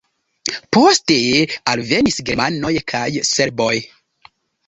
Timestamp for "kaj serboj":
2.93-3.71